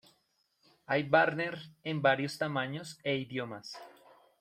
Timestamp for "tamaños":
2.39-2.97